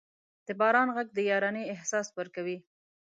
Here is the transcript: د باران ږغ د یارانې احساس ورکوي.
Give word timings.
د 0.45 0.47
باران 0.59 0.87
ږغ 0.95 1.07
د 1.15 1.19
یارانې 1.29 1.63
احساس 1.73 2.07
ورکوي. 2.17 2.57